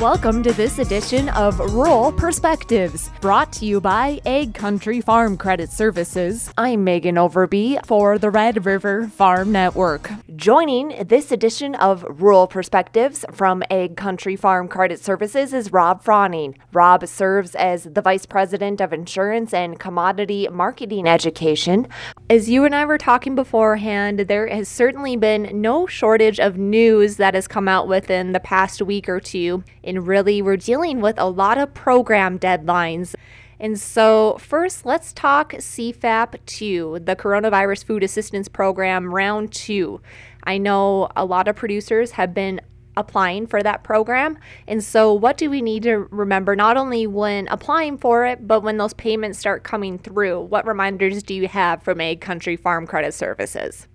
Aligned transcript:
Welcome 0.00 0.42
to 0.42 0.52
this 0.52 0.78
edition 0.78 1.30
of 1.30 1.58
Rural 1.58 2.12
Perspectives, 2.12 3.08
brought 3.22 3.50
to 3.54 3.64
you 3.64 3.80
by 3.80 4.20
Ag 4.26 4.52
Country 4.52 5.00
Farm 5.00 5.38
Credit 5.38 5.72
Services. 5.72 6.52
I'm 6.58 6.84
Megan 6.84 7.14
Overby 7.14 7.86
for 7.86 8.18
the 8.18 8.28
Red 8.28 8.66
River 8.66 9.08
Farm 9.08 9.52
Network. 9.52 10.10
Joining 10.36 11.06
this 11.06 11.32
edition 11.32 11.74
of 11.76 12.04
Rural 12.20 12.46
Perspectives 12.46 13.24
from 13.32 13.62
Ag 13.70 13.96
Country 13.96 14.36
Farm 14.36 14.68
Credit 14.68 15.02
Services 15.02 15.54
is 15.54 15.72
Rob 15.72 16.04
Froning. 16.04 16.56
Rob 16.74 17.06
serves 17.06 17.54
as 17.54 17.84
the 17.84 18.02
Vice 18.02 18.26
President 18.26 18.82
of 18.82 18.92
Insurance 18.92 19.54
and 19.54 19.80
Commodity 19.80 20.46
Marketing 20.52 21.08
Education. 21.08 21.88
As 22.28 22.50
you 22.50 22.66
and 22.66 22.74
I 22.74 22.84
were 22.84 22.98
talking 22.98 23.34
beforehand, 23.34 24.20
there 24.20 24.46
has 24.48 24.68
certainly 24.68 25.16
been 25.16 25.62
no 25.62 25.86
shortage 25.86 26.38
of 26.38 26.58
news 26.58 27.16
that 27.16 27.34
has 27.34 27.48
come 27.48 27.66
out 27.66 27.88
within 27.88 28.32
the 28.32 28.40
past 28.40 28.82
week 28.82 29.08
or 29.08 29.20
two. 29.20 29.64
And 29.86 30.06
really, 30.06 30.42
we're 30.42 30.56
dealing 30.56 31.00
with 31.00 31.18
a 31.18 31.26
lot 31.26 31.56
of 31.58 31.72
program 31.72 32.38
deadlines. 32.38 33.14
And 33.58 33.78
so, 33.80 34.36
first, 34.38 34.84
let's 34.84 35.12
talk 35.12 35.52
CFAP 35.52 36.44
2, 36.44 37.00
the 37.04 37.16
Coronavirus 37.16 37.84
Food 37.84 38.02
Assistance 38.02 38.48
Program, 38.48 39.14
round 39.14 39.52
two. 39.52 40.02
I 40.44 40.58
know 40.58 41.08
a 41.16 41.24
lot 41.24 41.48
of 41.48 41.56
producers 41.56 42.12
have 42.12 42.34
been 42.34 42.60
applying 42.96 43.46
for 43.46 43.62
that 43.62 43.84
program. 43.84 44.38
And 44.66 44.82
so, 44.82 45.12
what 45.12 45.36
do 45.36 45.48
we 45.48 45.62
need 45.62 45.84
to 45.84 46.08
remember 46.10 46.56
not 46.56 46.76
only 46.76 47.06
when 47.06 47.48
applying 47.48 47.98
for 47.98 48.26
it, 48.26 48.46
but 48.46 48.62
when 48.62 48.76
those 48.76 48.94
payments 48.94 49.38
start 49.38 49.64
coming 49.64 49.98
through? 49.98 50.40
What 50.40 50.66
reminders 50.66 51.22
do 51.22 51.34
you 51.34 51.48
have 51.48 51.82
from 51.82 52.00
Ag 52.00 52.20
Country 52.20 52.56
Farm 52.56 52.86
Credit 52.86 53.14
Services? 53.14 53.86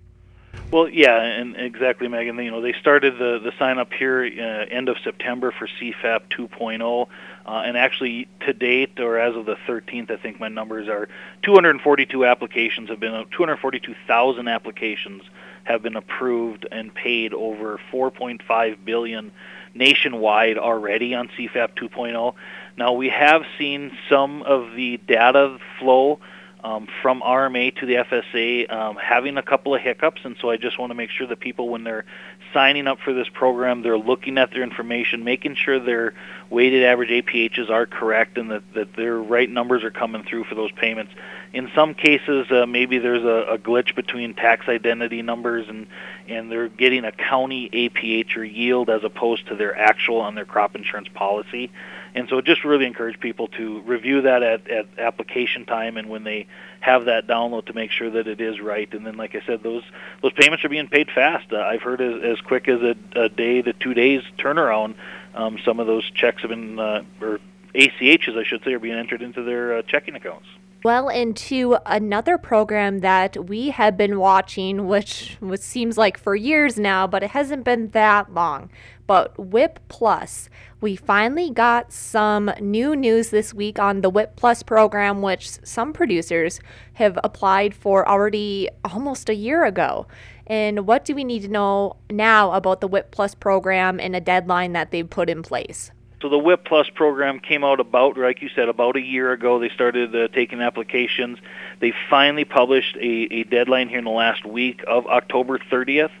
Well, 0.72 0.88
yeah, 0.88 1.20
and 1.20 1.54
exactly, 1.56 2.08
Megan. 2.08 2.38
You 2.38 2.50
know, 2.50 2.62
they 2.62 2.72
started 2.72 3.18
the 3.18 3.38
the 3.38 3.52
sign 3.58 3.78
up 3.78 3.92
here 3.92 4.24
uh, 4.24 4.74
end 4.74 4.88
of 4.88 4.96
September 5.04 5.52
for 5.52 5.66
CFAP 5.66 6.28
2.0, 6.30 7.08
uh, 7.44 7.50
and 7.50 7.76
actually 7.76 8.26
to 8.40 8.54
date, 8.54 8.98
or 8.98 9.18
as 9.18 9.36
of 9.36 9.44
the 9.44 9.56
13th, 9.66 10.10
I 10.10 10.16
think 10.16 10.40
my 10.40 10.48
numbers 10.48 10.88
are 10.88 11.10
242 11.42 12.24
applications 12.24 12.88
have 12.88 13.00
been 13.00 13.12
242,000 13.32 14.48
applications 14.48 15.22
have 15.64 15.82
been 15.82 15.96
approved 15.96 16.66
and 16.70 16.92
paid 16.94 17.34
over 17.34 17.78
4.5 17.92 18.84
billion 18.84 19.30
nationwide 19.74 20.58
already 20.58 21.14
on 21.14 21.28
CFAP 21.28 21.74
2.0. 21.76 22.34
Now 22.76 22.92
we 22.92 23.10
have 23.10 23.42
seen 23.58 23.96
some 24.08 24.42
of 24.42 24.74
the 24.74 24.96
data 24.96 25.58
flow 25.78 26.18
um, 26.64 26.86
from 27.02 27.20
RMA 27.22 27.74
to 27.80 27.86
the 27.86 27.94
FSA 27.94 28.72
um, 28.72 28.96
having 28.96 29.36
a 29.36 29.42
couple 29.42 29.74
of 29.74 29.80
hiccups, 29.80 30.20
and 30.24 30.36
so 30.40 30.50
I 30.50 30.56
just 30.56 30.78
want 30.78 30.90
to 30.90 30.94
make 30.94 31.10
sure 31.10 31.26
that 31.26 31.40
people, 31.40 31.68
when 31.68 31.84
they're 31.84 32.04
signing 32.52 32.86
up 32.86 33.00
for 33.00 33.12
this 33.12 33.28
program, 33.28 33.82
they're 33.82 33.98
looking 33.98 34.38
at 34.38 34.52
their 34.52 34.62
information, 34.62 35.24
making 35.24 35.56
sure 35.56 35.78
their 35.80 36.14
weighted 36.50 36.84
average 36.84 37.10
APHs 37.10 37.70
are 37.70 37.86
correct, 37.86 38.38
and 38.38 38.50
that, 38.50 38.62
that 38.74 38.94
their 38.94 39.16
right 39.16 39.50
numbers 39.50 39.82
are 39.82 39.90
coming 39.90 40.22
through 40.22 40.44
for 40.44 40.54
those 40.54 40.72
payments. 40.72 41.12
In 41.52 41.70
some 41.74 41.94
cases, 41.94 42.50
uh, 42.50 42.64
maybe 42.66 42.98
there's 42.98 43.24
a, 43.24 43.52
a 43.54 43.58
glitch 43.58 43.94
between 43.94 44.34
tax 44.34 44.68
identity 44.68 45.20
numbers 45.20 45.68
and 45.68 45.86
and 46.28 46.50
they're 46.50 46.68
getting 46.68 47.04
a 47.04 47.12
county 47.12 47.68
APH 47.68 48.36
or 48.36 48.44
yield 48.44 48.88
as 48.88 49.04
opposed 49.04 49.48
to 49.48 49.56
their 49.56 49.76
actual 49.76 50.20
on 50.20 50.34
their 50.34 50.44
crop 50.44 50.74
insurance 50.76 51.08
policy. 51.12 51.70
And 52.14 52.28
so 52.28 52.40
just 52.40 52.64
really 52.64 52.86
encourage 52.86 53.18
people 53.20 53.48
to 53.48 53.80
review 53.80 54.22
that 54.22 54.42
at, 54.42 54.68
at 54.68 54.86
application 54.98 55.64
time 55.64 55.96
and 55.96 56.08
when 56.08 56.24
they 56.24 56.46
have 56.80 57.06
that 57.06 57.26
download 57.26 57.66
to 57.66 57.74
make 57.74 57.90
sure 57.90 58.10
that 58.10 58.26
it 58.26 58.40
is 58.40 58.60
right. 58.60 58.92
And 58.92 59.06
then, 59.06 59.16
like 59.16 59.34
I 59.34 59.42
said, 59.46 59.62
those 59.62 59.82
those 60.22 60.32
payments 60.32 60.64
are 60.64 60.68
being 60.68 60.88
paid 60.88 61.10
fast. 61.10 61.52
Uh, 61.52 61.58
I've 61.58 61.82
heard 61.82 62.00
as, 62.00 62.22
as 62.22 62.40
quick 62.40 62.68
as 62.68 62.80
a, 62.82 62.96
a 63.16 63.28
day 63.28 63.62
to 63.62 63.72
two 63.72 63.94
days 63.94 64.22
turnaround. 64.38 64.94
Um, 65.34 65.58
some 65.64 65.80
of 65.80 65.86
those 65.86 66.08
checks 66.10 66.42
have 66.42 66.50
been, 66.50 66.78
uh, 66.78 67.04
or 67.20 67.40
ACHs, 67.74 68.36
I 68.36 68.44
should 68.44 68.62
say, 68.64 68.72
are 68.74 68.78
being 68.78 68.98
entered 68.98 69.22
into 69.22 69.42
their 69.42 69.78
uh, 69.78 69.82
checking 69.82 70.14
accounts 70.14 70.46
well 70.84 71.08
into 71.08 71.76
another 71.86 72.36
program 72.38 73.00
that 73.00 73.48
we 73.48 73.70
have 73.70 73.96
been 73.96 74.18
watching, 74.18 74.86
which, 74.86 75.36
which 75.40 75.60
seems 75.60 75.96
like 75.96 76.18
for 76.18 76.34
years 76.34 76.78
now, 76.78 77.06
but 77.06 77.22
it 77.22 77.30
hasn't 77.30 77.64
been 77.64 77.90
that 77.90 78.32
long. 78.32 78.70
But 79.06 79.38
WHIP 79.38 79.78
Plus, 79.88 80.48
we 80.80 80.96
finally 80.96 81.50
got 81.50 81.92
some 81.92 82.50
new 82.60 82.96
news 82.96 83.30
this 83.30 83.54
week 83.54 83.78
on 83.78 84.00
the 84.00 84.10
WHIP 84.10 84.36
Plus 84.36 84.62
program, 84.62 85.22
which 85.22 85.50
some 85.64 85.92
producers 85.92 86.60
have 86.94 87.18
applied 87.22 87.74
for 87.74 88.08
already 88.08 88.68
almost 88.84 89.28
a 89.28 89.34
year 89.34 89.64
ago. 89.64 90.06
And 90.46 90.86
what 90.86 91.04
do 91.04 91.14
we 91.14 91.24
need 91.24 91.42
to 91.42 91.48
know 91.48 91.96
now 92.10 92.52
about 92.52 92.80
the 92.80 92.88
WHIP 92.88 93.10
Plus 93.10 93.34
program 93.34 94.00
and 94.00 94.16
a 94.16 94.20
deadline 94.20 94.72
that 94.72 94.90
they've 94.90 95.08
put 95.08 95.30
in 95.30 95.42
place? 95.42 95.92
So 96.22 96.28
the 96.28 96.38
WHIP 96.38 96.64
Plus 96.64 96.88
program 96.88 97.40
came 97.40 97.64
out 97.64 97.80
about, 97.80 98.16
like 98.16 98.42
you 98.42 98.48
said, 98.54 98.68
about 98.68 98.96
a 98.96 99.00
year 99.00 99.32
ago. 99.32 99.58
They 99.58 99.70
started 99.70 100.14
uh, 100.14 100.28
taking 100.28 100.60
applications. 100.60 101.38
They 101.80 101.92
finally 102.08 102.44
published 102.44 102.94
a, 102.96 103.00
a 103.00 103.42
deadline 103.42 103.88
here 103.88 103.98
in 103.98 104.04
the 104.04 104.10
last 104.10 104.46
week 104.46 104.84
of 104.86 105.08
October 105.08 105.58
30th. 105.58 106.12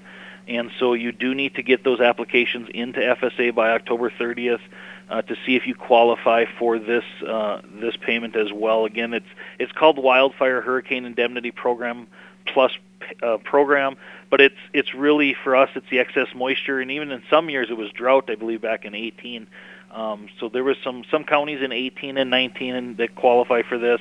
And 0.48 0.72
so 0.80 0.94
you 0.94 1.12
do 1.12 1.36
need 1.36 1.54
to 1.54 1.62
get 1.62 1.84
those 1.84 2.00
applications 2.00 2.68
into 2.74 2.98
FSA 2.98 3.54
by 3.54 3.70
October 3.70 4.10
30th 4.10 4.58
uh, 5.08 5.22
to 5.22 5.36
see 5.46 5.54
if 5.54 5.68
you 5.68 5.76
qualify 5.76 6.46
for 6.58 6.80
this 6.80 7.04
uh, 7.24 7.60
this 7.80 7.96
payment 7.96 8.34
as 8.34 8.52
well. 8.52 8.84
Again, 8.84 9.14
it's 9.14 9.26
it's 9.60 9.70
called 9.70 9.98
Wildfire 9.98 10.60
Hurricane 10.62 11.04
Indemnity 11.04 11.52
Program 11.52 12.08
Plus 12.44 12.72
uh, 13.22 13.36
program, 13.38 13.96
but 14.32 14.40
it's 14.40 14.56
it's 14.72 14.94
really 14.94 15.36
for 15.44 15.54
us 15.54 15.68
it's 15.74 15.90
the 15.90 15.98
excess 15.98 16.28
moisture, 16.34 16.80
and 16.80 16.90
even 16.90 17.12
in 17.12 17.22
some 17.28 17.50
years 17.50 17.68
it 17.68 17.76
was 17.76 17.92
drought. 17.92 18.30
I 18.30 18.34
believe 18.34 18.62
back 18.62 18.86
in 18.86 18.94
18 18.94 19.46
um, 19.92 20.28
so 20.40 20.48
there 20.48 20.64
was 20.64 20.76
some 20.82 21.04
some 21.10 21.24
counties 21.24 21.60
in 21.62 21.70
18 21.70 22.16
and 22.16 22.30
19 22.30 22.96
that 22.96 23.14
qualify 23.14 23.62
for 23.62 23.78
this. 23.78 24.00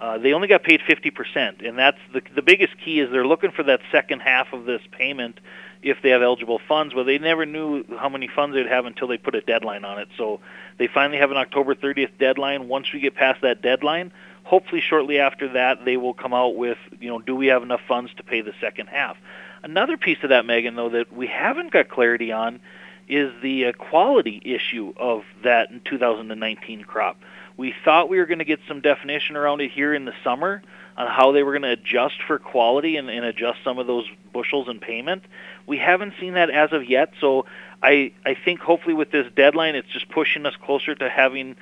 Uh, 0.00 0.18
they 0.18 0.34
only 0.34 0.48
got 0.48 0.64
paid 0.64 0.80
50%, 0.80 1.66
and 1.66 1.78
that's 1.78 1.98
the 2.12 2.22
the 2.34 2.42
biggest 2.42 2.74
key 2.84 3.00
is 3.00 3.10
they're 3.10 3.26
looking 3.26 3.52
for 3.52 3.62
that 3.62 3.80
second 3.90 4.20
half 4.20 4.52
of 4.52 4.66
this 4.66 4.82
payment 4.92 5.40
if 5.82 6.02
they 6.02 6.10
have 6.10 6.20
eligible 6.20 6.60
funds. 6.68 6.94
Well, 6.94 7.04
they 7.04 7.18
never 7.18 7.46
knew 7.46 7.84
how 7.98 8.10
many 8.10 8.28
funds 8.28 8.54
they'd 8.54 8.66
have 8.66 8.84
until 8.84 9.08
they 9.08 9.16
put 9.16 9.34
a 9.34 9.40
deadline 9.40 9.84
on 9.84 9.98
it. 9.98 10.08
So 10.18 10.40
they 10.78 10.88
finally 10.88 11.18
have 11.18 11.30
an 11.30 11.36
October 11.38 11.74
30th 11.74 12.18
deadline. 12.18 12.68
Once 12.68 12.92
we 12.92 13.00
get 13.00 13.14
past 13.14 13.40
that 13.42 13.62
deadline, 13.62 14.12
hopefully 14.42 14.82
shortly 14.82 15.18
after 15.18 15.48
that 15.52 15.84
they 15.86 15.96
will 15.96 16.14
come 16.14 16.34
out 16.34 16.54
with 16.54 16.78
you 17.00 17.08
know 17.08 17.18
do 17.18 17.34
we 17.34 17.46
have 17.46 17.62
enough 17.62 17.80
funds 17.88 18.12
to 18.16 18.22
pay 18.22 18.42
the 18.42 18.54
second 18.60 18.88
half. 18.88 19.16
Another 19.64 19.96
piece 19.96 20.18
of 20.22 20.28
that, 20.28 20.44
Megan, 20.44 20.76
though, 20.76 20.90
that 20.90 21.10
we 21.10 21.26
haven't 21.26 21.72
got 21.72 21.88
clarity 21.88 22.30
on 22.30 22.60
is 23.08 23.32
the 23.42 23.66
uh, 23.66 23.72
quality 23.72 24.40
issue 24.44 24.92
of 24.98 25.22
that 25.42 25.68
2019 25.86 26.84
crop. 26.84 27.18
We 27.56 27.74
thought 27.82 28.10
we 28.10 28.18
were 28.18 28.26
going 28.26 28.40
to 28.40 28.44
get 28.44 28.60
some 28.68 28.82
definition 28.82 29.36
around 29.36 29.62
it 29.62 29.70
here 29.70 29.94
in 29.94 30.04
the 30.04 30.12
summer 30.22 30.62
on 30.98 31.06
how 31.06 31.32
they 31.32 31.42
were 31.42 31.52
going 31.52 31.62
to 31.62 31.70
adjust 31.70 32.16
for 32.26 32.38
quality 32.38 32.98
and, 32.98 33.08
and 33.08 33.24
adjust 33.24 33.60
some 33.64 33.78
of 33.78 33.86
those 33.86 34.04
bushels 34.34 34.68
in 34.68 34.80
payment. 34.80 35.22
We 35.66 35.78
haven't 35.78 36.12
seen 36.20 36.34
that 36.34 36.50
as 36.50 36.72
of 36.72 36.84
yet, 36.84 37.14
so 37.18 37.46
I 37.82 38.12
I 38.26 38.34
think 38.34 38.60
hopefully 38.60 38.94
with 38.94 39.10
this 39.12 39.26
deadline, 39.34 39.76
it's 39.76 39.88
just 39.88 40.10
pushing 40.10 40.44
us 40.44 40.54
closer 40.62 40.94
to 40.94 41.08
having 41.08 41.56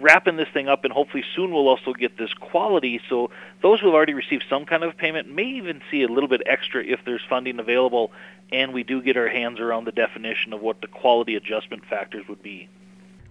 wrapping 0.00 0.36
this 0.36 0.48
thing 0.52 0.68
up, 0.68 0.84
and 0.84 0.92
hopefully 0.92 1.24
soon 1.34 1.52
we'll 1.52 1.68
also 1.68 1.92
get 1.92 2.16
this 2.16 2.32
quality. 2.34 3.00
So 3.08 3.30
those 3.62 3.80
who 3.80 3.86
have 3.86 3.94
already 3.94 4.14
received 4.14 4.44
some 4.48 4.66
kind 4.66 4.82
of 4.82 4.96
payment 4.96 5.28
may 5.28 5.44
even 5.44 5.82
see 5.90 6.02
a 6.02 6.08
little 6.08 6.28
bit 6.28 6.42
extra 6.46 6.84
if 6.84 7.00
there's 7.04 7.22
funding 7.28 7.58
available, 7.58 8.12
and 8.52 8.72
we 8.72 8.82
do 8.82 9.02
get 9.02 9.16
our 9.16 9.28
hands 9.28 9.60
around 9.60 9.84
the 9.84 9.92
definition 9.92 10.52
of 10.52 10.60
what 10.60 10.80
the 10.80 10.86
quality 10.86 11.36
adjustment 11.36 11.84
factors 11.86 12.26
would 12.28 12.42
be. 12.42 12.68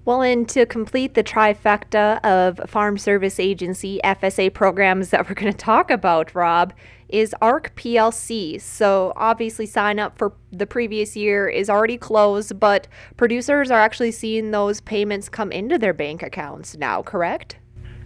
Well, 0.06 0.22
and 0.22 0.48
to 0.50 0.66
complete 0.66 1.14
the 1.14 1.24
trifecta 1.24 2.20
of 2.24 2.70
Farm 2.70 2.98
Service 2.98 3.40
Agency 3.40 4.00
FSA 4.04 4.54
programs 4.54 5.10
that 5.10 5.28
we're 5.28 5.36
going 5.36 5.52
to 5.52 5.58
talk 5.58 5.92
about, 5.92 6.34
Rob, 6.34 6.74
is 7.10 7.36
ARC 7.42 7.76
PLC. 7.76 8.60
So 8.62 9.14
obviously, 9.16 9.66
sign 9.66 10.00
up 10.00 10.18
for 10.18 10.34
the 10.52 10.66
previous 10.66 11.16
year 11.16 11.48
is 11.48 11.70
already 11.70 11.98
closed, 11.98 12.60
but 12.60 12.88
producers 13.18 13.72
are 13.72 13.80
actually 13.80 14.12
seeing 14.12 14.52
those 14.52 14.82
payments 14.82 15.30
come 15.30 15.52
into 15.52 15.78
their 15.78 15.94
bank 15.94 16.24
accounts 16.24 16.78
now, 16.78 17.02
correct? 17.02 17.58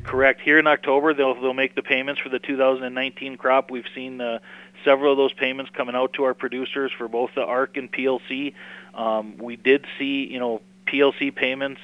Correct. 0.04 0.42
Here 0.42 0.60
in 0.60 0.68
October, 0.68 1.14
they'll 1.14 1.40
they'll 1.40 1.54
make 1.54 1.76
the 1.76 1.82
payments 1.82 2.20
for 2.20 2.30
the 2.30 2.40
2019 2.40 3.38
crop. 3.38 3.72
We've 3.72 3.86
seen 3.96 4.20
uh, 4.20 4.40
several 4.84 5.12
of 5.12 5.18
those 5.18 5.34
payments 5.34 5.72
coming 5.76 5.96
out 5.96 6.14
to 6.14 6.24
our 6.24 6.34
producers 6.34 6.92
for 6.98 7.08
both 7.08 7.32
the 7.36 7.42
ARC 7.42 7.78
and 7.78 7.92
PLC. 7.92 8.54
Um, 8.94 9.38
we 9.38 9.56
did 9.56 9.86
see, 9.98 10.28
you 10.30 10.40
know, 10.40 10.62
PLC 10.88 11.34
payments 11.34 11.80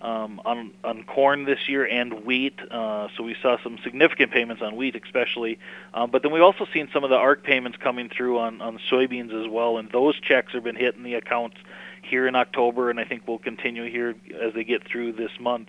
um, 0.00 0.40
on 0.44 0.72
on 0.82 1.04
corn 1.04 1.44
this 1.44 1.68
year 1.68 1.86
and 1.86 2.24
wheat. 2.24 2.58
Uh, 2.70 3.08
so 3.16 3.22
we 3.22 3.36
saw 3.40 3.56
some 3.62 3.78
significant 3.82 4.32
payments 4.32 4.62
on 4.62 4.76
wheat, 4.76 5.00
especially. 5.02 5.58
Um, 5.92 6.10
but 6.10 6.22
then 6.22 6.32
we've 6.32 6.42
also 6.42 6.66
seen 6.72 6.88
some 6.92 7.04
of 7.04 7.10
the 7.10 7.16
ARC 7.16 7.42
payments 7.42 7.78
coming 7.78 8.08
through 8.08 8.38
on 8.38 8.60
on 8.60 8.78
soybeans 8.90 9.32
as 9.32 9.48
well, 9.50 9.78
and 9.78 9.90
those 9.90 10.18
checks 10.20 10.52
have 10.52 10.64
been 10.64 10.76
hitting 10.76 11.02
the 11.02 11.14
accounts 11.14 11.56
here 12.02 12.26
in 12.26 12.34
October, 12.34 12.90
and 12.90 12.98
I 12.98 13.04
think 13.04 13.28
we'll 13.28 13.38
continue 13.38 13.90
here 13.90 14.14
as 14.40 14.54
they 14.54 14.64
get 14.64 14.86
through 14.86 15.12
this 15.12 15.32
month. 15.38 15.68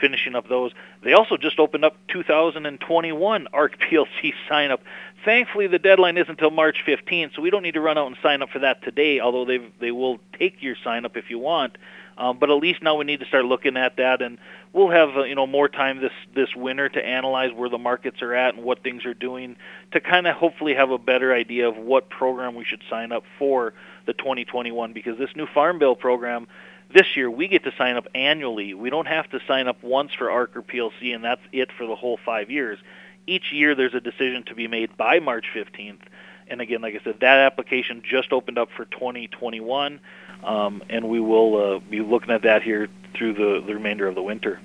Finishing 0.00 0.34
up 0.34 0.48
those, 0.48 0.72
they 1.04 1.12
also 1.12 1.36
just 1.36 1.60
opened 1.60 1.84
up 1.84 1.96
2021 2.08 3.46
ARC 3.52 3.78
PLC 3.80 4.34
sign 4.48 4.72
up. 4.72 4.82
Thankfully, 5.24 5.68
the 5.68 5.78
deadline 5.78 6.18
isn't 6.18 6.30
until 6.30 6.50
March 6.50 6.82
15th, 6.84 7.36
so 7.36 7.40
we 7.40 7.48
don't 7.48 7.62
need 7.62 7.74
to 7.74 7.80
run 7.80 7.96
out 7.96 8.08
and 8.08 8.16
sign 8.20 8.42
up 8.42 8.50
for 8.50 8.58
that 8.58 8.82
today. 8.82 9.20
Although 9.20 9.44
they 9.44 9.58
they 9.78 9.92
will 9.92 10.18
take 10.36 10.60
your 10.64 10.74
sign 10.82 11.04
up 11.04 11.16
if 11.16 11.30
you 11.30 11.38
want 11.38 11.78
Um, 12.16 12.38
but 12.38 12.50
at 12.50 12.54
least 12.54 12.82
now 12.82 12.94
we 12.94 13.04
need 13.04 13.20
to 13.20 13.26
start 13.26 13.44
looking 13.44 13.76
at 13.76 13.96
that, 13.96 14.22
and 14.22 14.38
we'll 14.72 14.90
have 14.90 15.16
uh, 15.16 15.24
you 15.24 15.34
know 15.34 15.46
more 15.46 15.68
time 15.68 16.00
this 16.00 16.12
this 16.34 16.54
winter 16.54 16.88
to 16.88 17.04
analyze 17.04 17.52
where 17.52 17.68
the 17.68 17.78
markets 17.78 18.22
are 18.22 18.34
at 18.34 18.54
and 18.54 18.64
what 18.64 18.82
things 18.82 19.04
are 19.04 19.14
doing 19.14 19.56
to 19.92 20.00
kind 20.00 20.26
of 20.26 20.36
hopefully 20.36 20.74
have 20.74 20.90
a 20.90 20.98
better 20.98 21.34
idea 21.34 21.68
of 21.68 21.76
what 21.76 22.08
program 22.08 22.54
we 22.54 22.64
should 22.64 22.82
sign 22.88 23.10
up 23.10 23.24
for 23.38 23.74
the 24.06 24.12
2021 24.12 24.92
because 24.92 25.18
this 25.18 25.30
new 25.34 25.46
farm 25.46 25.78
bill 25.78 25.96
program 25.96 26.46
this 26.92 27.16
year 27.16 27.30
we 27.30 27.48
get 27.48 27.64
to 27.64 27.72
sign 27.76 27.96
up 27.96 28.06
annually. 28.14 28.74
We 28.74 28.90
don't 28.90 29.06
have 29.06 29.28
to 29.30 29.40
sign 29.48 29.66
up 29.68 29.82
once 29.82 30.12
for 30.14 30.30
ARC 30.30 30.56
or 30.56 30.62
PLC 30.62 31.14
and 31.14 31.24
that's 31.24 31.40
it 31.52 31.70
for 31.76 31.86
the 31.86 31.96
whole 31.96 32.18
5 32.24 32.50
years. 32.50 32.78
Each 33.26 33.52
year 33.52 33.74
there's 33.74 33.94
a 33.94 34.00
decision 34.00 34.44
to 34.44 34.54
be 34.54 34.68
made 34.68 34.96
by 34.96 35.18
March 35.18 35.46
15th. 35.54 36.02
And 36.48 36.60
again, 36.60 36.82
like 36.82 36.94
I 36.94 37.02
said, 37.02 37.20
that 37.20 37.38
application 37.38 38.02
just 38.08 38.32
opened 38.32 38.58
up 38.58 38.68
for 38.76 38.84
2021 38.86 40.00
um, 40.44 40.82
and 40.90 41.08
we 41.08 41.20
will 41.20 41.76
uh, 41.76 41.78
be 41.78 42.00
looking 42.00 42.30
at 42.30 42.42
that 42.42 42.62
here 42.62 42.88
through 43.16 43.34
the, 43.34 43.64
the 43.66 43.74
remainder 43.74 44.06
of 44.06 44.14
the 44.14 44.22
winter. 44.22 44.60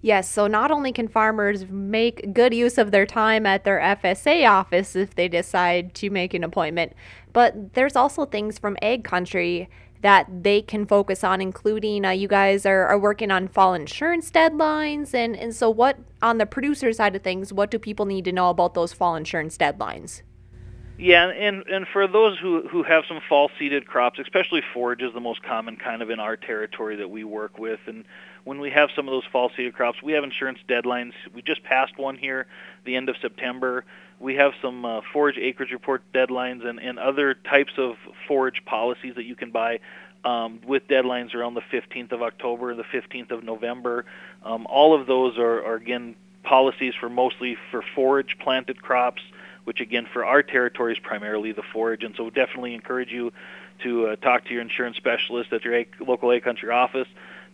Yes, 0.00 0.30
so 0.30 0.46
not 0.46 0.70
only 0.70 0.92
can 0.92 1.08
farmers 1.08 1.66
make 1.68 2.32
good 2.32 2.54
use 2.54 2.78
of 2.78 2.92
their 2.92 3.04
time 3.04 3.46
at 3.46 3.64
their 3.64 3.80
FSA 3.80 4.48
office 4.48 4.94
if 4.94 5.16
they 5.16 5.26
decide 5.26 5.92
to 5.94 6.08
make 6.08 6.34
an 6.34 6.44
appointment, 6.44 6.92
but 7.32 7.74
there's 7.74 7.96
also 7.96 8.24
things 8.24 8.58
from 8.60 8.76
Ag 8.80 9.02
Country 9.02 9.68
that 10.02 10.44
they 10.44 10.62
can 10.62 10.86
focus 10.86 11.24
on, 11.24 11.40
including 11.40 12.04
uh, 12.04 12.10
you 12.10 12.28
guys 12.28 12.64
are, 12.64 12.86
are 12.86 12.98
working 12.98 13.32
on 13.32 13.48
fall 13.48 13.74
insurance 13.74 14.30
deadlines. 14.30 15.12
And, 15.12 15.36
and 15.36 15.52
so, 15.52 15.68
what 15.68 15.98
on 16.22 16.38
the 16.38 16.46
producer 16.46 16.92
side 16.92 17.16
of 17.16 17.22
things, 17.22 17.52
what 17.52 17.70
do 17.70 17.78
people 17.80 18.06
need 18.06 18.24
to 18.26 18.32
know 18.32 18.50
about 18.50 18.74
those 18.74 18.92
fall 18.92 19.16
insurance 19.16 19.58
deadlines? 19.58 20.22
Yeah, 20.98 21.28
and 21.28 21.64
and 21.68 21.86
for 21.86 22.08
those 22.08 22.38
who 22.40 22.66
who 22.66 22.82
have 22.82 23.04
some 23.06 23.20
fall 23.28 23.52
seeded 23.56 23.86
crops, 23.86 24.18
especially 24.18 24.62
forage 24.74 25.00
is 25.00 25.14
the 25.14 25.20
most 25.20 25.44
common 25.44 25.76
kind 25.76 26.02
of 26.02 26.10
in 26.10 26.18
our 26.18 26.36
territory 26.36 26.96
that 26.96 27.08
we 27.08 27.22
work 27.22 27.56
with. 27.56 27.78
And 27.86 28.04
when 28.42 28.58
we 28.58 28.70
have 28.70 28.90
some 28.96 29.06
of 29.06 29.12
those 29.12 29.22
fall 29.30 29.52
seeded 29.56 29.74
crops, 29.74 30.02
we 30.02 30.12
have 30.14 30.24
insurance 30.24 30.58
deadlines. 30.68 31.12
We 31.32 31.40
just 31.40 31.62
passed 31.62 31.96
one 31.96 32.16
here, 32.16 32.48
the 32.84 32.96
end 32.96 33.08
of 33.08 33.14
September. 33.22 33.84
We 34.18 34.34
have 34.34 34.54
some 34.60 34.84
uh, 34.84 35.02
forage 35.12 35.38
acreage 35.38 35.70
report 35.70 36.02
deadlines 36.12 36.66
and 36.66 36.80
and 36.80 36.98
other 36.98 37.34
types 37.34 37.74
of 37.78 37.94
forage 38.26 38.64
policies 38.66 39.14
that 39.14 39.24
you 39.24 39.36
can 39.36 39.52
buy. 39.52 39.78
Um, 40.24 40.60
with 40.66 40.88
deadlines 40.88 41.32
around 41.32 41.54
the 41.54 41.60
15th 41.60 42.10
of 42.10 42.22
October 42.22 42.74
the 42.74 42.82
15th 42.82 43.30
of 43.30 43.44
November. 43.44 44.04
Um, 44.42 44.66
all 44.68 45.00
of 45.00 45.06
those 45.06 45.38
are, 45.38 45.64
are 45.64 45.76
again 45.76 46.16
policies 46.42 46.92
for 46.98 47.08
mostly 47.08 47.56
for 47.70 47.84
forage 47.94 48.36
planted 48.40 48.82
crops, 48.82 49.22
which 49.68 49.82
again 49.82 50.08
for 50.10 50.24
our 50.24 50.42
territory 50.42 50.94
is 50.94 50.98
primarily 50.98 51.52
the 51.52 51.62
forage. 51.74 52.02
And 52.02 52.16
so 52.16 52.24
we 52.24 52.30
definitely 52.30 52.72
encourage 52.72 53.12
you 53.12 53.34
to 53.82 54.06
uh, 54.06 54.16
talk 54.16 54.46
to 54.46 54.54
your 54.54 54.62
insurance 54.62 54.96
specialist 54.96 55.52
at 55.52 55.62
your 55.62 55.84
local 56.00 56.32
Ag 56.32 56.42
Country 56.42 56.70
office. 56.70 57.06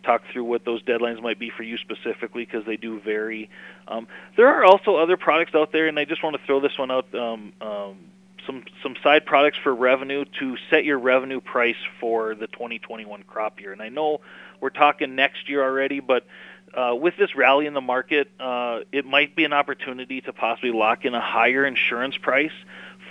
Talk 0.03 0.21
through 0.31 0.45
what 0.45 0.63
those 0.63 0.81
deadlines 0.83 1.21
might 1.21 1.39
be 1.39 1.49
for 1.49 1.63
you 1.63 1.75
specifically 1.77 2.45
because 2.45 2.65
they 2.65 2.77
do 2.77 3.01
vary. 3.01 3.49
Um, 3.89 4.07
there 4.37 4.47
are 4.47 4.63
also 4.63 4.95
other 4.95 5.17
products 5.17 5.53
out 5.53 5.73
there, 5.73 5.87
and 5.87 5.99
I 5.99 6.05
just 6.05 6.23
want 6.23 6.37
to 6.37 6.41
throw 6.45 6.61
this 6.61 6.77
one 6.79 6.89
out. 6.89 7.13
Um, 7.13 7.51
um, 7.59 7.97
some 8.45 8.63
some 8.83 8.95
side 9.03 9.25
products 9.25 9.57
for 9.61 9.73
revenue 9.73 10.25
to 10.39 10.57
set 10.69 10.85
your 10.85 10.99
revenue 10.99 11.41
price 11.41 11.75
for 11.99 12.35
the 12.35 12.47
2021 12.47 13.23
crop 13.23 13.59
year. 13.59 13.71
And 13.71 13.81
I 13.81 13.89
know 13.89 14.21
we're 14.59 14.69
talking 14.69 15.15
next 15.15 15.49
year 15.49 15.63
already, 15.63 15.99
but 15.99 16.25
uh, 16.73 16.95
with 16.95 17.15
this 17.17 17.35
rally 17.35 17.67
in 17.67 17.73
the 17.73 17.81
market, 17.81 18.29
uh, 18.39 18.79
it 18.91 19.05
might 19.05 19.35
be 19.35 19.45
an 19.45 19.53
opportunity 19.53 20.21
to 20.21 20.33
possibly 20.33 20.71
lock 20.71 21.05
in 21.05 21.13
a 21.13 21.21
higher 21.21 21.65
insurance 21.65 22.17
price 22.17 22.51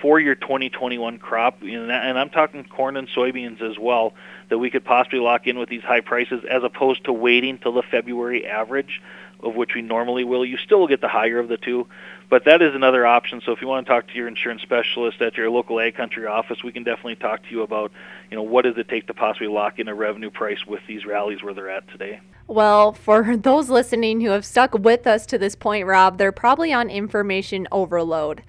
for 0.02 0.20
your 0.20 0.34
2021 0.34 1.18
crop, 1.18 1.62
and 1.62 1.90
I'm 1.90 2.28
talking 2.28 2.62
corn 2.64 2.96
and 2.96 3.08
soybeans 3.08 3.62
as 3.62 3.78
well, 3.78 4.12
that 4.50 4.58
we 4.58 4.68
could 4.70 4.84
possibly 4.84 5.18
lock 5.18 5.46
in 5.46 5.58
with 5.58 5.70
these 5.70 5.82
high 5.82 6.00
prices 6.00 6.44
as 6.44 6.62
opposed 6.62 7.04
to 7.04 7.12
waiting 7.12 7.56
till 7.56 7.72
the 7.72 7.82
February 7.82 8.46
average, 8.46 9.00
of 9.44 9.54
which 9.54 9.74
we 9.74 9.82
normally 9.82 10.24
will. 10.24 10.44
You 10.44 10.56
still 10.56 10.80
will 10.80 10.88
get 10.88 11.00
the 11.00 11.08
higher 11.08 11.38
of 11.38 11.48
the 11.48 11.56
two, 11.56 11.86
but 12.30 12.44
that 12.46 12.62
is 12.62 12.74
another 12.74 13.06
option. 13.06 13.40
So 13.44 13.52
if 13.52 13.60
you 13.60 13.68
want 13.68 13.86
to 13.86 13.92
talk 13.92 14.08
to 14.08 14.14
your 14.14 14.28
insurance 14.28 14.62
specialist 14.62 15.20
at 15.20 15.36
your 15.36 15.50
local 15.50 15.80
ag 15.80 15.94
country 15.94 16.26
office, 16.26 16.64
we 16.64 16.72
can 16.72 16.84
definitely 16.84 17.16
talk 17.16 17.42
to 17.44 17.50
you 17.50 17.62
about, 17.62 17.92
you 18.30 18.36
know, 18.36 18.42
what 18.42 18.62
does 18.62 18.76
it 18.78 18.88
take 18.88 19.06
to 19.06 19.14
possibly 19.14 19.48
lock 19.48 19.78
in 19.78 19.88
a 19.88 19.94
revenue 19.94 20.30
price 20.30 20.64
with 20.66 20.80
these 20.88 21.04
rallies 21.04 21.42
where 21.42 21.54
they're 21.54 21.70
at 21.70 21.88
today. 21.88 22.20
Well, 22.46 22.92
for 22.92 23.36
those 23.36 23.70
listening 23.70 24.20
who 24.20 24.30
have 24.30 24.44
stuck 24.44 24.74
with 24.74 25.06
us 25.06 25.26
to 25.26 25.38
this 25.38 25.54
point, 25.54 25.86
Rob, 25.86 26.18
they're 26.18 26.32
probably 26.32 26.72
on 26.72 26.90
information 26.90 27.68
overload. 27.70 28.42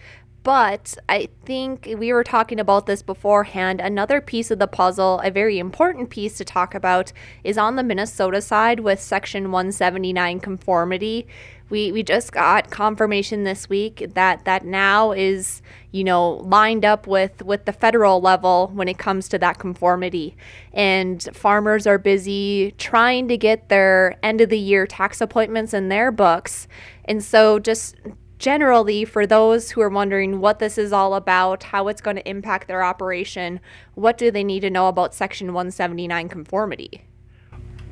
But 0.46 0.96
I 1.10 1.30
think 1.44 1.96
we 1.98 2.14
were 2.14 2.24
talking 2.24 2.60
about 2.60 2.86
this 2.86 3.02
beforehand. 3.02 3.82
Another 3.82 4.22
piece 4.22 4.52
of 4.52 4.60
the 4.60 4.68
puzzle, 4.68 5.20
a 5.24 5.32
very 5.32 5.58
important 5.58 6.12
piece 6.12 6.38
to 6.38 6.46
talk 6.46 6.76
about, 6.76 7.12
is 7.44 7.58
on 7.58 7.78
the 7.78 7.84
Minnesota 7.84 8.44
side 8.44 8.82
with 8.82 9.02
Section 9.02 9.52
179 9.52 10.40
conformity. 10.40 11.26
We, 11.70 11.92
we 11.92 12.04
just 12.04 12.32
got 12.32 12.70
confirmation 12.70 13.44
this 13.44 13.68
week 13.70 14.06
that 14.14 14.46
that 14.46 14.64
now 14.64 15.14
is 15.14 15.64
you 15.92 16.04
know 16.04 16.34
lined 16.34 16.86
up 16.86 17.08
with 17.08 17.42
with 17.42 17.66
the 17.66 17.74
federal 17.74 18.22
level 18.22 18.68
when 18.72 18.88
it 18.88 19.00
comes 19.00 19.28
to 19.30 19.40
that 19.40 19.58
conformity 19.58 20.38
and 20.74 21.24
farmers 21.34 21.88
are 21.88 21.98
busy 21.98 22.76
trying 22.78 23.28
to 23.30 23.38
get 23.38 23.70
their 23.70 24.20
end 24.22 24.42
of 24.42 24.50
the 24.50 24.60
year 24.60 24.86
tax 24.86 25.22
appointments 25.22 25.74
in 25.74 25.90
their 25.90 26.12
books 26.12 26.68
and 27.06 27.24
so 27.24 27.58
just 27.58 27.96
generally, 28.40 29.06
for 29.06 29.26
those 29.26 29.72
who 29.72 29.82
are 29.82 29.90
wondering 29.90 30.40
what 30.40 30.60
this 30.60 30.78
is 30.78 30.92
all 30.92 31.16
about, 31.16 31.64
how 31.64 31.88
it's 31.88 32.02
going 32.02 32.18
to 32.18 32.30
impact 32.30 32.68
their 32.68 32.84
operation, 32.84 33.60
what 33.94 34.18
do 34.18 34.32
they 34.32 34.44
need 34.44 34.62
to 34.62 34.70
know 34.70 34.88
about 34.88 35.14
Section 35.14 35.48
179 35.48 36.30
conformity? 36.30 37.02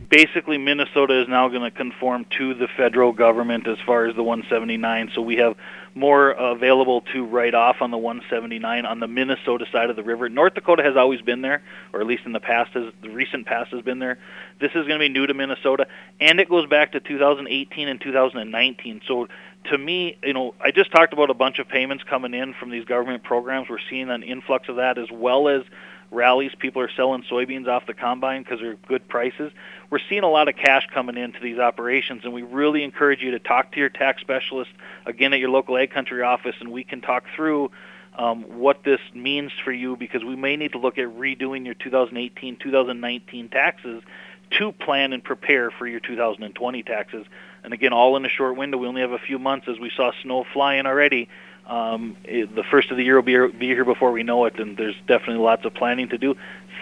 Basically, 0.10 0.60
Minnesota 0.60 1.24
is 1.24 1.28
now 1.28 1.48
going 1.50 1.64
to 1.64 1.72
conform 1.72 2.26
to 2.38 2.54
the 2.54 2.68
federal 2.78 3.14
government 3.14 3.68
as 3.68 3.80
far 3.84 4.06
as 4.06 4.16
the 4.16 4.22
179. 4.22 5.10
So 5.16 5.24
we 5.24 5.38
have 5.38 5.56
more 5.96 6.30
available 6.32 7.02
to 7.14 7.26
write 7.26 7.56
off 7.56 7.78
on 7.82 7.90
the 7.90 7.98
179 7.98 8.86
on 8.86 9.00
the 9.00 9.08
Minnesota 9.08 9.66
side 9.72 9.90
of 9.90 9.96
the 9.96 10.04
river. 10.04 10.30
North 10.30 10.54
Dakota 10.54 10.84
has 10.84 10.96
always 10.96 11.22
been 11.22 11.42
there, 11.42 11.64
or 11.94 12.02
at 12.02 12.06
least 12.06 12.26
in 12.26 12.32
the 12.32 12.40
past, 12.40 12.74
has, 12.74 12.94
the 13.02 13.10
recent 13.10 13.48
past 13.48 13.72
has 13.72 13.82
been 13.82 13.98
there. 13.98 14.20
This 14.60 14.70
is 14.76 14.86
going 14.88 15.00
to 15.00 15.00
be 15.00 15.10
new 15.10 15.26
to 15.26 15.34
Minnesota, 15.34 15.88
and 16.20 16.40
it 16.40 16.48
goes 16.48 16.68
back 16.68 16.92
to 16.92 17.00
2018 17.00 17.88
and 17.88 18.00
2019. 18.00 19.02
So 19.08 19.28
to 19.66 19.78
me, 19.78 20.18
you 20.24 20.34
know, 20.34 20.54
I 20.60 20.72
just 20.72 20.92
talked 20.92 21.14
about 21.14 21.30
a 21.30 21.34
bunch 21.34 21.60
of 21.60 21.68
payments 21.68 22.04
coming 22.04 22.34
in 22.34 22.54
from 22.54 22.70
these 22.70 22.86
government 22.86 23.24
programs. 23.24 23.70
We're 23.70 23.78
seeing 23.90 24.10
an 24.10 24.24
influx 24.24 24.70
of 24.70 24.78
that 24.78 24.98
as 24.98 25.10
well 25.12 25.48
as 25.48 25.64
rallies. 26.12 26.52
People 26.58 26.82
are 26.82 26.90
selling 26.96 27.24
soybeans 27.24 27.68
off 27.68 27.86
the 27.86 27.94
combine 27.94 28.44
because 28.44 28.60
they're 28.60 28.76
good 28.88 29.08
prices. 29.08 29.52
We're 29.90 30.00
seeing 30.10 30.24
a 30.24 30.30
lot 30.30 30.48
of 30.48 30.56
cash 30.56 30.88
coming 30.94 31.18
into 31.18 31.40
these 31.40 31.60
operations, 31.60 32.24
and 32.24 32.34
we 32.34 32.42
really 32.44 32.84
encourage 32.84 33.22
you 33.22 33.32
to 33.32 33.40
talk 33.40 33.72
to 33.74 33.80
your 33.80 33.90
tax 33.90 34.22
specialist 34.22 34.72
again 35.06 35.34
at 35.34 35.40
your 35.40 35.50
local 35.50 35.78
ag 35.78 35.92
country 35.92 36.22
office, 36.22 36.56
and 36.60 36.72
we 36.72 36.84
can 36.84 37.02
talk 37.02 37.26
through 37.36 37.72
um, 38.16 38.44
what 38.60 38.84
this 38.84 39.00
means 39.14 39.52
for 39.64 39.72
you 39.72 39.96
because 39.96 40.24
we 40.24 40.36
may 40.36 40.56
need 40.56 40.74
to 40.74 40.78
look 40.78 40.98
at 40.98 41.08
redoing 41.08 41.66
your 41.66 41.74
2018, 41.74 42.58
2019 42.58 43.50
taxes 43.50 44.04
to 44.52 44.72
plan 44.72 45.14
and 45.14 45.24
prepare 45.24 45.72
for 45.72 45.88
your 45.88 46.00
2020 46.00 46.84
taxes. 46.84 47.26
And 47.64 47.74
again, 47.74 47.94
all 47.94 48.18
in 48.18 48.26
a 48.26 48.30
short 48.30 48.58
window. 48.58 48.78
We 48.78 48.88
only 48.88 49.02
have 49.02 49.12
a 49.12 49.20
few 49.20 49.40
months 49.40 49.68
as 49.68 49.80
we 49.80 49.92
saw 49.96 50.12
snow 50.22 50.46
flying 50.54 50.86
already. 50.86 51.30
Um, 51.66 52.18
it, 52.26 52.54
the 52.54 52.64
first 52.64 52.92
of 52.92 52.98
the 52.98 53.04
year 53.04 53.16
will 53.16 53.22
be, 53.24 53.58
be 53.58 53.68
here 53.68 53.86
before 53.86 54.12
we 54.12 54.24
know 54.24 54.46
it, 54.46 54.60
and 54.60 54.76
there's 54.76 54.96
definitely 55.08 55.44
lots 55.44 55.64
of 55.66 55.74
planning 55.74 56.10
to 56.10 56.18
do. 56.18 56.36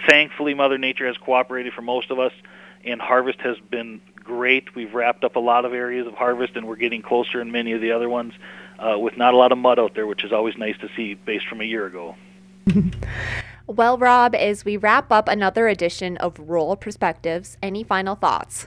Thankfully, 0.08 0.54
Mother 0.54 0.78
Nature 0.78 1.06
has 1.06 1.16
cooperated 1.16 1.72
for 1.72 1.82
most 1.82 2.10
of 2.10 2.18
us, 2.18 2.32
and 2.84 3.00
harvest 3.00 3.40
has 3.42 3.56
been 3.70 4.00
great. 4.16 4.74
We've 4.74 4.92
wrapped 4.92 5.22
up 5.22 5.36
a 5.36 5.40
lot 5.40 5.64
of 5.64 5.72
areas 5.72 6.06
of 6.06 6.14
harvest, 6.14 6.56
and 6.56 6.66
we're 6.66 6.76
getting 6.76 7.02
closer 7.02 7.40
in 7.40 7.52
many 7.52 7.72
of 7.72 7.80
the 7.80 7.92
other 7.92 8.08
ones 8.08 8.34
uh, 8.78 8.98
with 8.98 9.16
not 9.16 9.34
a 9.34 9.36
lot 9.36 9.52
of 9.52 9.58
mud 9.58 9.78
out 9.78 9.94
there, 9.94 10.06
which 10.06 10.24
is 10.24 10.32
always 10.32 10.56
nice 10.56 10.76
to 10.78 10.88
see 10.96 11.14
based 11.14 11.46
from 11.46 11.60
a 11.60 11.64
year 11.64 11.86
ago. 11.86 12.16
well, 13.66 13.98
Rob, 13.98 14.34
as 14.34 14.64
we 14.64 14.76
wrap 14.76 15.12
up 15.12 15.28
another 15.28 15.68
edition 15.68 16.16
of 16.16 16.38
Rural 16.38 16.76
Perspectives, 16.76 17.56
any 17.62 17.84
final 17.84 18.16
thoughts? 18.16 18.66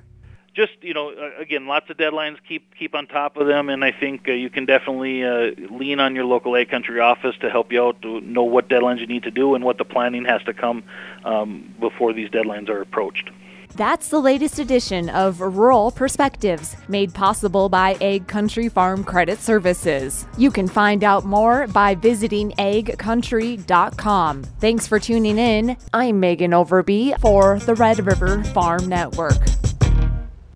Just 0.55 0.71
you 0.81 0.93
know 0.93 1.13
again 1.37 1.67
lots 1.67 1.89
of 1.89 1.97
deadlines 1.97 2.37
keep 2.47 2.73
keep 2.75 2.95
on 2.95 3.05
top 3.05 3.37
of 3.37 3.45
them 3.45 3.69
and 3.69 3.83
i 3.83 3.91
think 3.91 4.27
uh, 4.27 4.31
you 4.31 4.49
can 4.49 4.65
definitely 4.65 5.23
uh, 5.23 5.51
lean 5.69 5.99
on 5.99 6.15
your 6.15 6.25
local 6.25 6.55
ag 6.55 6.69
country 6.69 6.99
office 6.99 7.35
to 7.41 7.49
help 7.49 7.71
you 7.71 7.83
out 7.83 8.01
to 8.01 8.21
know 8.21 8.43
what 8.43 8.69
deadlines 8.69 8.99
you 8.99 9.07
need 9.07 9.23
to 9.23 9.31
do 9.31 9.53
and 9.53 9.63
what 9.63 9.77
the 9.77 9.85
planning 9.85 10.25
has 10.25 10.41
to 10.43 10.53
come 10.53 10.83
um, 11.25 11.75
before 11.79 12.13
these 12.13 12.29
deadlines 12.29 12.69
are 12.69 12.81
approached 12.81 13.29
that's 13.75 14.07
the 14.07 14.19
latest 14.19 14.57
edition 14.57 15.09
of 15.09 15.41
Rural 15.41 15.91
Perspectives, 15.91 16.77
made 16.87 17.13
possible 17.13 17.67
by 17.67 17.97
Ag 17.99 18.25
Country 18.25 18.69
Farm 18.69 19.03
Credit 19.03 19.37
Services. 19.37 20.25
You 20.37 20.49
can 20.49 20.69
find 20.69 21.03
out 21.03 21.25
more 21.25 21.67
by 21.67 21.95
visiting 21.95 22.51
agcountry.com. 22.51 24.43
Thanks 24.61 24.87
for 24.87 24.97
tuning 24.97 25.37
in. 25.37 25.75
I'm 25.93 26.21
Megan 26.21 26.51
Overby 26.51 27.19
for 27.19 27.59
the 27.59 27.75
Red 27.75 28.05
River 28.05 28.45
Farm 28.45 28.87
Network. 28.87 29.64